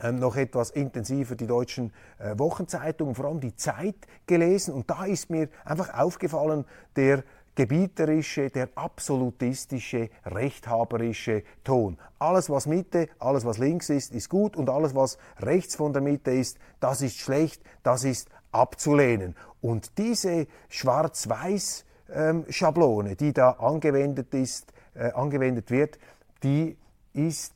ähm, 0.00 0.18
noch 0.18 0.36
etwas 0.36 0.70
intensiver 0.70 1.36
die 1.36 1.46
deutschen 1.46 1.92
äh, 2.18 2.38
Wochenzeitungen, 2.38 3.14
vor 3.14 3.26
allem 3.26 3.40
die 3.40 3.56
Zeit 3.56 3.96
gelesen. 4.26 4.74
Und 4.74 4.90
da 4.90 5.04
ist 5.04 5.30
mir 5.30 5.48
einfach 5.64 5.92
aufgefallen, 5.98 6.64
der 6.96 7.22
gebieterische, 7.56 8.50
der 8.50 8.68
absolutistische, 8.76 10.10
rechthaberische 10.24 11.42
Ton. 11.64 11.98
Alles, 12.20 12.48
was 12.48 12.66
Mitte, 12.66 13.08
alles, 13.18 13.44
was 13.44 13.58
links 13.58 13.90
ist, 13.90 14.14
ist 14.14 14.28
gut 14.28 14.56
und 14.56 14.70
alles, 14.70 14.94
was 14.94 15.18
rechts 15.40 15.74
von 15.74 15.92
der 15.92 16.02
Mitte 16.02 16.30
ist, 16.30 16.58
das 16.78 17.02
ist 17.02 17.18
schlecht, 17.18 17.60
das 17.82 18.04
ist 18.04 18.28
abzulehnen. 18.52 19.34
Und 19.60 19.98
diese 19.98 20.46
Schwarz-Weiß-Schablone, 20.68 23.16
die 23.16 23.32
da 23.32 23.50
angewendet 23.52 24.34
ist, 24.34 24.72
äh, 24.94 25.12
angewendet 25.12 25.70
wird, 25.70 25.98
die 26.42 26.76
ist 27.12 27.54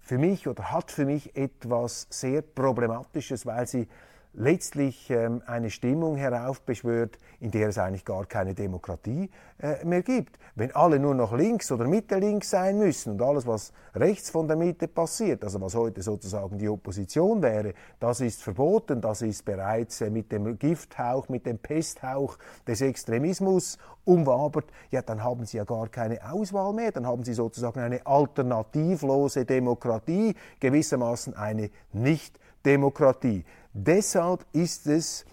für 0.00 0.18
mich 0.18 0.46
oder 0.48 0.70
hat 0.70 0.90
für 0.90 1.04
mich 1.04 1.36
etwas 1.36 2.06
sehr 2.10 2.42
Problematisches, 2.42 3.46
weil 3.46 3.66
sie 3.66 3.88
letztlich 4.34 5.10
ähm, 5.10 5.42
eine 5.46 5.70
Stimmung 5.70 6.16
heraufbeschwört, 6.16 7.18
in 7.40 7.50
der 7.50 7.68
es 7.68 7.78
eigentlich 7.78 8.04
gar 8.04 8.24
keine 8.24 8.54
Demokratie 8.54 9.30
äh, 9.58 9.84
mehr 9.84 10.02
gibt. 10.02 10.38
Wenn 10.54 10.74
alle 10.74 10.98
nur 10.98 11.14
noch 11.14 11.32
links 11.32 11.70
oder 11.70 11.86
Mitte 11.86 12.18
links 12.18 12.50
sein 12.50 12.78
müssen 12.78 13.12
und 13.12 13.22
alles, 13.22 13.46
was 13.46 13.72
rechts 13.94 14.30
von 14.30 14.48
der 14.48 14.56
Mitte 14.56 14.88
passiert, 14.88 15.44
also 15.44 15.60
was 15.60 15.74
heute 15.74 16.02
sozusagen 16.02 16.58
die 16.58 16.68
Opposition 16.68 17.42
wäre, 17.42 17.74
das 18.00 18.20
ist 18.20 18.42
verboten, 18.42 19.00
das 19.00 19.22
ist 19.22 19.44
bereits 19.44 20.00
äh, 20.00 20.10
mit 20.10 20.32
dem 20.32 20.58
Gifthauch, 20.58 21.28
mit 21.28 21.46
dem 21.46 21.58
Pesthauch 21.58 22.38
des 22.66 22.80
Extremismus 22.80 23.78
umwabert, 24.04 24.66
ja, 24.90 25.02
dann 25.02 25.22
haben 25.22 25.44
sie 25.44 25.58
ja 25.58 25.64
gar 25.64 25.88
keine 25.88 26.18
Auswahl 26.32 26.72
mehr, 26.72 26.90
dann 26.90 27.06
haben 27.06 27.24
sie 27.24 27.34
sozusagen 27.34 27.80
eine 27.80 28.04
alternativlose 28.06 29.44
Demokratie, 29.44 30.34
gewissermaßen 30.58 31.34
eine 31.36 31.70
Nicht-Demokratie. 31.92 33.44
Deshalb 33.74 34.44
ist 34.52 34.86
es, 34.86 35.24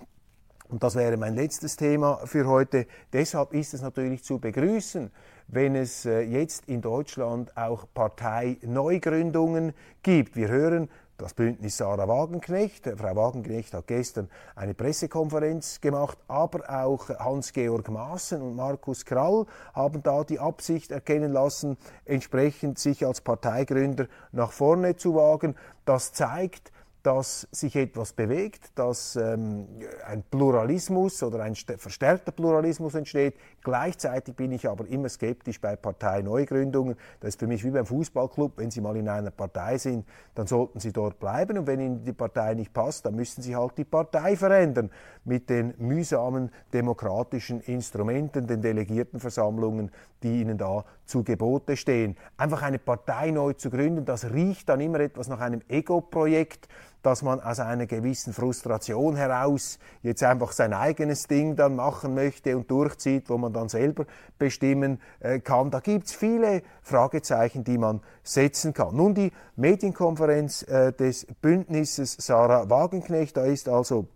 und 0.70 0.82
das 0.82 0.96
wäre 0.96 1.18
mein 1.18 1.36
letztes 1.36 1.76
Thema 1.76 2.22
für 2.26 2.48
heute, 2.48 2.88
deshalb 3.12 3.54
ist 3.54 3.74
es 3.74 3.82
natürlich 3.82 4.24
zu 4.24 4.40
begrüßen, 4.40 5.12
wenn 5.50 5.76
es 5.76 6.06
äh, 6.06 6.22
jetzt 6.22 6.70
in 6.70 6.82
Deutschland 6.82 7.58
auch 7.58 7.86
Parteineugründungen 7.94 9.74
gibt. 10.04 10.38
Wir 10.38 10.48
hören 10.48 10.90
das 11.18 11.34
Bündnis 11.34 11.76
Sarah 11.76 12.08
Wagenknecht. 12.08 12.90
Frau 12.96 13.14
Wagenknecht 13.14 13.74
hat 13.74 13.88
gestern 13.88 14.30
eine 14.56 14.74
Pressekonferenz 14.74 15.82
gemacht, 15.82 16.18
aber 16.30 16.70
auch 16.70 17.10
Hans-Georg 17.10 17.90
Maaßen 17.90 18.42
und 18.42 18.56
Markus 18.56 19.04
Krall 19.04 19.48
haben 19.74 20.02
da 20.02 20.24
die 20.24 20.40
Absicht 20.40 20.92
erkennen 20.92 21.34
lassen, 21.34 21.76
entsprechend 22.06 22.80
sich 22.80 23.06
als 23.06 23.20
Parteigründer 23.20 24.08
nach 24.32 24.54
vorne 24.54 24.96
zu 24.96 25.16
wagen. 25.16 25.56
Das 25.84 26.14
zeigt, 26.14 26.72
dass 27.04 27.48
sich 27.52 27.76
etwas 27.78 28.12
bewegt, 28.12 28.72
dass 28.76 29.16
ähm, 29.16 29.68
ein 30.06 30.22
Pluralismus 30.30 31.24
oder 31.24 31.42
ein 31.44 31.56
verstärkter 31.56 32.32
Pluralismus 32.32 32.94
entsteht. 32.94 33.36
Gleichzeitig 33.64 34.36
bin 34.36 34.52
ich 34.52 34.68
aber 34.68 34.86
immer 34.88 35.08
skeptisch 35.08 35.62
bei 35.62 35.78
Parteineugründungen. 35.78 36.96
Das 37.22 37.30
ist 37.30 37.40
für 37.40 37.48
mich 37.48 37.64
wie 37.64 37.70
beim 37.70 37.86
Fußballclub. 37.86 38.58
Wenn 38.58 38.70
Sie 38.70 38.82
mal 38.82 38.98
in 38.98 39.08
einer 39.08 39.32
Partei 39.32 39.78
sind, 39.78 40.06
dann 40.36 40.48
sollten 40.48 40.80
Sie 40.82 40.92
dort 40.92 41.20
bleiben. 41.20 41.58
Und 41.58 41.68
wenn 41.68 41.80
Ihnen 41.80 42.04
die 42.04 42.14
Partei 42.14 42.54
nicht 42.54 42.74
passt, 42.74 43.06
dann 43.06 43.16
müssen 43.16 43.42
Sie 43.42 43.56
halt 43.56 43.78
die 43.78 43.86
Partei 43.86 44.36
verändern 44.36 44.92
mit 45.24 45.50
den 45.50 45.74
mühsamen 45.78 46.52
demokratischen 46.74 47.62
Instrumenten, 47.62 48.46
den 48.46 48.62
Delegiertenversammlungen, 48.62 49.92
die 50.22 50.42
Ihnen 50.42 50.58
da 50.58 50.84
zu 51.06 51.24
Gebote 51.24 51.78
stehen. 51.78 52.18
Einfach 52.36 52.62
eine 52.62 52.80
Partei 52.80 53.32
neu 53.32 53.54
zu 53.54 53.70
gründen, 53.70 54.06
das 54.06 54.32
riecht 54.32 54.68
dann 54.68 54.82
immer 54.82 55.00
etwas 55.00 55.28
nach 55.28 55.40
einem 55.40 55.62
Ego-Projekt 55.70 56.68
dass 57.02 57.22
man 57.22 57.40
aus 57.40 57.60
einer 57.60 57.86
gewissen 57.86 58.34
Frustration 58.34 59.16
heraus 59.16 59.80
jetzt 60.02 60.24
einfach 60.24 60.52
sein 60.52 60.74
eigenes 60.74 61.28
Ding 61.28 61.56
dann 61.56 61.76
machen 61.76 62.14
möchte 62.14 62.58
und 62.58 62.70
durchzieht, 62.70 63.30
wo 63.30 63.38
man 63.38 63.54
dann 63.54 63.70
selber 63.70 64.06
bestimmen 64.38 65.00
äh, 65.20 65.40
kann. 65.40 65.72
Da 65.72 65.80
gibt 65.80 66.08
es 66.08 66.14
viele 66.14 66.62
Fragezeichen, 66.82 67.64
die 67.64 67.78
man 67.78 68.02
setzen 68.24 68.74
kann. 68.74 68.96
Nun 68.96 69.14
die 69.14 69.32
Medienkonferenz 69.56 70.64
äh, 70.64 70.92
des 70.92 71.26
Bündnisses 71.42 72.18
Sarah 72.20 72.70
Wagenknecht, 72.70 73.38
da 73.38 73.46
ist 73.46 73.70
also 73.70 74.08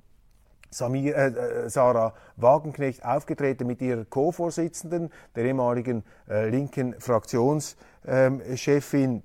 Samir, 0.70 1.16
äh, 1.16 1.28
äh 1.28 1.70
Sarah 1.70 2.14
Wagenknecht 2.36 3.06
aufgetreten 3.06 3.68
mit 3.68 3.82
ihrer 3.82 4.04
Co-Vorsitzenden, 4.06 5.12
der 5.36 5.46
ehemaligen 5.46 6.04
äh, 6.30 6.50
linken 6.50 6.96
Fraktionschefin 7.00 9.24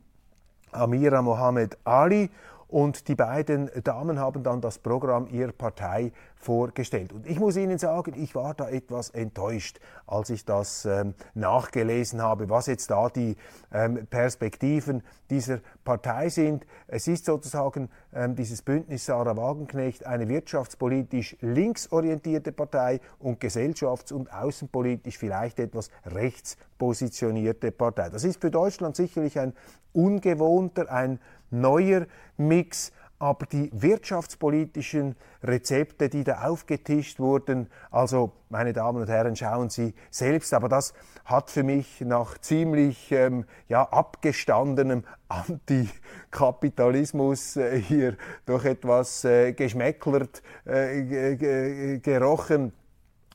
Amira 0.72 1.22
Mohamed 1.22 1.78
Ali 1.84 2.30
und 2.68 3.08
die 3.08 3.14
beiden 3.14 3.70
Damen 3.82 4.18
haben 4.18 4.42
dann 4.42 4.60
das 4.60 4.78
Programm 4.78 5.26
ihrer 5.28 5.52
Partei 5.52 6.12
vorgestellt. 6.36 7.12
Und 7.14 7.26
ich 7.26 7.40
muss 7.40 7.56
Ihnen 7.56 7.78
sagen, 7.78 8.12
ich 8.14 8.34
war 8.34 8.52
da 8.54 8.68
etwas 8.68 9.10
enttäuscht, 9.10 9.80
als 10.06 10.28
ich 10.30 10.44
das 10.44 10.84
ähm, 10.84 11.14
nachgelesen 11.34 12.22
habe, 12.22 12.50
was 12.50 12.66
jetzt 12.66 12.90
da 12.90 13.08
die 13.08 13.36
ähm, 13.72 14.06
Perspektiven 14.06 15.02
dieser 15.30 15.60
Partei 15.82 16.28
sind. 16.28 16.66
Es 16.86 17.08
ist 17.08 17.24
sozusagen 17.24 17.88
ähm, 18.12 18.36
dieses 18.36 18.60
Bündnis 18.60 19.06
Sarah 19.06 19.36
Wagenknecht 19.36 20.04
eine 20.04 20.28
wirtschaftspolitisch 20.28 21.36
linksorientierte 21.40 22.52
Partei 22.52 23.00
und 23.18 23.42
gesellschafts- 23.42 24.12
und 24.12 24.30
außenpolitisch 24.30 25.16
vielleicht 25.16 25.58
etwas 25.58 25.90
rechtspositionierte 26.04 27.72
Partei. 27.72 28.10
Das 28.10 28.24
ist 28.24 28.40
für 28.40 28.50
Deutschland 28.50 28.94
sicherlich 28.94 29.38
ein 29.38 29.54
ungewohnter, 29.92 30.90
ein 30.92 31.18
neuer 31.50 32.06
Mix, 32.36 32.92
aber 33.18 33.46
die 33.46 33.70
wirtschaftspolitischen 33.72 35.16
Rezepte, 35.42 36.08
die 36.08 36.22
da 36.24 36.44
aufgetischt 36.44 37.18
wurden, 37.18 37.68
also 37.90 38.30
meine 38.48 38.72
Damen 38.72 39.02
und 39.02 39.08
Herren, 39.08 39.34
schauen 39.34 39.70
Sie 39.70 39.92
selbst, 40.10 40.54
aber 40.54 40.68
das 40.68 40.94
hat 41.24 41.50
für 41.50 41.64
mich 41.64 42.00
nach 42.00 42.38
ziemlich 42.38 43.10
ähm, 43.10 43.44
ja, 43.68 43.82
abgestandenem 43.82 45.02
Antikapitalismus 45.28 47.56
äh, 47.56 47.80
hier 47.80 48.16
doch 48.46 48.64
etwas 48.64 49.24
äh, 49.24 49.52
geschmäcklert 49.52 50.44
äh, 50.64 51.98
gerochen 51.98 52.72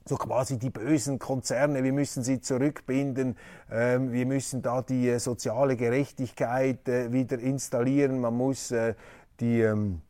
so 0.06 0.18
quasi 0.18 0.58
die 0.58 0.70
bösen 0.70 1.20
Konzerne, 1.20 1.84
wir 1.84 1.94
müssen 1.94 2.24
sie 2.24 2.42
zurückbinden, 2.42 3.38
ähm, 3.72 4.12
wir 4.12 4.26
müssen 4.26 4.62
da 4.62 4.82
die 4.82 5.10
äh, 5.10 5.20
soziale 5.20 5.76
Gerechtigkeit 5.78 6.88
äh, 6.88 7.12
wieder 7.12 7.40
installieren, 7.40 8.20
man 8.20 8.36
muss 8.36 8.72
äh, 8.72 8.96
die 9.40 9.62
ähm, 9.62 10.02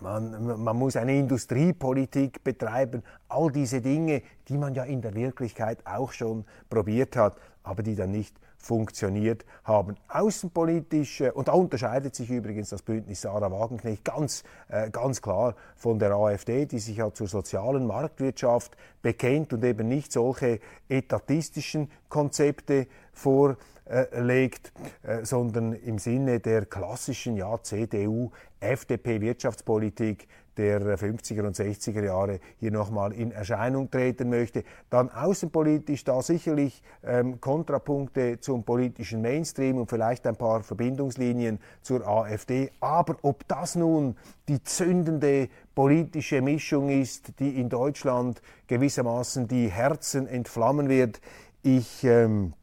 man, 0.00 0.62
man, 0.62 0.76
muss 0.76 0.96
eine 0.96 1.16
Industriepolitik 1.16 2.44
betreiben, 2.44 3.02
all 3.28 3.50
diese 3.50 3.80
Dinge, 3.80 4.22
die 4.48 4.58
man 4.58 4.74
ja 4.74 4.84
in 4.84 5.00
der 5.00 5.14
Wirklichkeit 5.14 5.78
auch 5.86 6.12
schon 6.12 6.44
probiert 6.68 7.16
hat, 7.16 7.36
aber 7.62 7.82
die 7.82 7.94
dann 7.94 8.10
nicht 8.10 8.36
funktioniert 8.58 9.44
haben. 9.64 9.96
Außenpolitisch, 10.08 11.22
und 11.32 11.48
da 11.48 11.52
unterscheidet 11.52 12.14
sich 12.14 12.28
übrigens 12.28 12.70
das 12.70 12.82
Bündnis 12.82 13.22
Sarah 13.22 13.50
Wagenknecht 13.50 14.04
ganz, 14.04 14.42
äh, 14.68 14.90
ganz 14.90 15.22
klar 15.22 15.54
von 15.76 15.98
der 15.98 16.12
AfD, 16.12 16.66
die 16.66 16.80
sich 16.80 16.96
ja 16.98 17.12
zur 17.12 17.28
sozialen 17.28 17.86
Marktwirtschaft 17.86 18.76
bekennt 19.00 19.52
und 19.52 19.64
eben 19.64 19.88
nicht 19.88 20.12
solche 20.12 20.60
etatistischen 20.88 21.90
Konzepte 22.08 22.88
vorlegt, 23.12 24.72
äh, 25.02 25.24
sondern 25.24 25.72
im 25.72 25.98
Sinne 25.98 26.40
der 26.40 26.66
klassischen 26.66 27.36
ja, 27.36 27.62
CDU, 27.62 28.32
FDP-Wirtschaftspolitik 28.60 30.26
der 30.58 30.98
50er 30.98 31.46
und 31.46 31.56
60er 31.56 32.04
Jahre 32.04 32.40
hier 32.58 32.70
nochmal 32.70 33.12
in 33.12 33.30
Erscheinung 33.30 33.90
treten 33.90 34.28
möchte. 34.28 34.64
Dann 34.90 35.10
außenpolitisch 35.10 36.04
da 36.04 36.20
sicherlich 36.20 36.82
ähm, 37.04 37.40
Kontrapunkte 37.40 38.40
zum 38.40 38.64
politischen 38.64 39.22
Mainstream 39.22 39.78
und 39.78 39.88
vielleicht 39.88 40.26
ein 40.26 40.36
paar 40.36 40.62
Verbindungslinien 40.62 41.60
zur 41.82 42.06
AfD. 42.06 42.70
Aber 42.80 43.16
ob 43.22 43.46
das 43.48 43.76
nun 43.76 44.16
die 44.48 44.62
zündende 44.62 45.48
politische 45.74 46.42
Mischung 46.42 46.88
ist, 46.88 47.38
die 47.38 47.60
in 47.60 47.68
Deutschland 47.68 48.42
gewissermaßen 48.66 49.46
die 49.46 49.68
Herzen 49.68 50.26
entflammen 50.26 50.88
wird, 50.88 51.20
ich 51.62 52.04
ähm, 52.04 52.54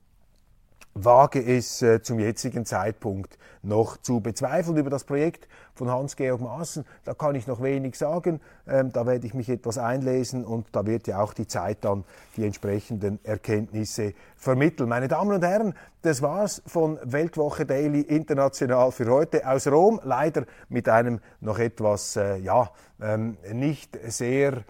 wage 0.96 1.46
es 1.46 1.82
äh, 1.82 2.02
zum 2.02 2.20
jetzigen 2.20 2.66
Zeitpunkt 2.66 3.38
noch 3.62 3.98
zu 3.98 4.22
bezweifeln. 4.22 4.78
Über 4.78 4.90
das 4.90 5.04
Projekt 5.04 5.48
von 5.74 5.90
Hans-Georg 5.90 6.40
Maaßen, 6.40 6.86
da 7.04 7.14
kann 7.14 7.36
ich 7.36 7.48
noch 7.48 7.62
wenig 7.62 7.98
sagen. 7.98 8.40
Ähm, 8.66 8.94
da 8.94 9.06
werde 9.06 9.28
ich 9.28 9.34
mich 9.34 9.50
etwas 9.50 9.78
einlesen 9.78 10.46
und 10.46 10.68
da 10.72 10.86
wird 10.86 11.08
ja 11.08 11.20
auch 11.20 11.34
die 11.34 11.48
Zeit 11.48 11.80
dann 11.82 12.06
die 12.38 12.46
entsprechenden 12.46 13.20
Erkenntnisse 13.24 14.14
vermitteln. 14.38 14.88
Meine 14.88 15.10
Damen 15.10 15.34
und 15.34 15.44
Herren, 15.44 15.74
das 16.02 16.22
war's 16.22 16.62
von 16.66 16.98
Weltwoche 17.04 17.66
Daily 17.66 18.02
International 18.02 18.92
für 18.92 19.08
heute 19.08 19.46
aus 19.48 19.68
Rom. 19.68 20.00
Leider 20.04 20.46
mit 20.70 20.88
einem 20.88 21.20
noch 21.42 21.60
etwas, 21.60 22.16
äh, 22.16 22.38
ja, 22.38 22.70
ähm, 23.02 23.38
nicht 23.52 24.00
sehr 24.08 24.64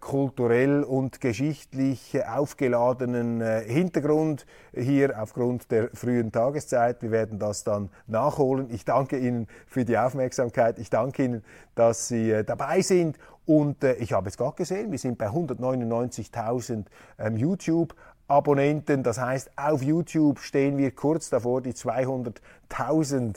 kulturell 0.00 0.82
und 0.82 1.20
geschichtlich 1.20 2.18
aufgeladenen 2.26 3.42
äh, 3.42 3.62
Hintergrund 3.66 4.46
hier 4.74 5.20
aufgrund 5.20 5.70
der 5.70 5.90
frühen 5.92 6.32
Tageszeit. 6.32 7.02
Wir 7.02 7.10
werden 7.10 7.38
das 7.38 7.62
dann 7.62 7.90
nachholen. 8.06 8.68
Ich 8.70 8.86
danke 8.86 9.18
Ihnen 9.18 9.46
für 9.66 9.84
die 9.84 9.98
Aufmerksamkeit. 9.98 10.78
Ich 10.78 10.88
danke 10.88 11.24
Ihnen, 11.24 11.44
dass 11.74 12.08
Sie 12.08 12.30
äh, 12.30 12.44
dabei 12.44 12.80
sind. 12.80 13.18
Und 13.44 13.84
äh, 13.84 13.94
ich 13.96 14.12
habe 14.12 14.28
es 14.28 14.38
gerade 14.38 14.56
gesehen, 14.56 14.90
wir 14.90 14.98
sind 14.98 15.18
bei 15.18 15.28
199.000 15.28 16.86
ähm, 17.18 17.36
YouTube 17.36 17.94
Abonnenten. 18.28 19.02
Das 19.02 19.20
heißt, 19.20 19.50
auf 19.56 19.82
YouTube 19.82 20.40
stehen 20.40 20.78
wir 20.78 20.90
kurz 20.90 21.30
davor, 21.30 21.62
die 21.62 21.72
200.000 21.72 23.36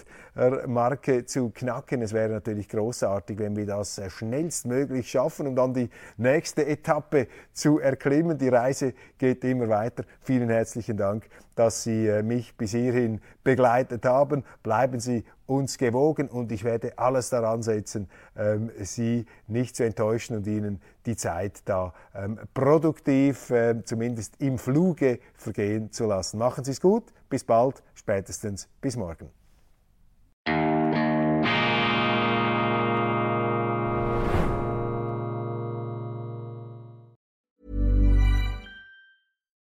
Marke 0.68 1.26
zu 1.26 1.50
knacken. 1.50 2.02
Es 2.02 2.14
wäre 2.14 2.30
natürlich 2.30 2.70
großartig, 2.70 3.38
wenn 3.40 3.56
wir 3.56 3.66
das 3.66 3.98
äh, 3.98 4.10
schnellstmöglich 4.10 5.10
schaffen, 5.10 5.48
um 5.48 5.56
dann 5.56 5.74
die 5.74 5.90
nächste 6.18 6.66
Etappe 6.66 7.28
zu 7.54 7.80
erklimmen. 7.80 8.38
Die 8.38 8.50
Reise 8.50 8.94
geht 9.18 9.44
immer 9.44 9.70
weiter. 9.70 10.04
Vielen 10.22 10.50
herzlichen 10.50 10.98
Dank, 10.98 11.28
dass 11.56 11.84
Sie 11.84 12.08
äh, 12.08 12.24
mich 12.24 12.56
bis 12.56 12.72
hierhin 12.72 13.22
begleitet 13.44 14.06
haben. 14.06 14.44
Bleiben 14.64 15.00
Sie 15.00 15.24
uns 15.50 15.78
gewogen 15.78 16.30
und 16.30 16.52
ich 16.52 16.64
werde 16.64 16.98
alles 16.98 17.30
daran 17.30 17.64
setzen, 17.64 18.08
ähm, 18.38 18.72
Sie 18.78 19.26
nicht 19.48 19.76
zu 19.76 19.84
enttäuschen 19.84 20.38
und 20.38 20.48
Ihnen 20.48 20.82
die 21.06 21.16
Zeit 21.16 21.62
da 21.66 21.94
ähm, 22.14 22.40
produktiv, 22.54 23.50
äh, 23.50 23.84
zumindest 23.84 24.36
im 24.40 24.58
Fluge, 24.58 25.20
vergehen 25.34 25.92
zu 25.92 26.06
lassen. 26.06 26.38
Machen 26.38 26.64
Sie 26.64 26.72
es 26.72 26.80
gut, 26.80 27.06
bis 27.30 27.44
bald, 27.44 27.84
spätestens 27.96 28.70
bis 28.80 28.96
morgen. 28.96 29.30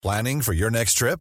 Planning 0.03 0.43
for 0.43 0.55
your 0.55 0.71
next 0.71 0.97
trip? 0.97 1.21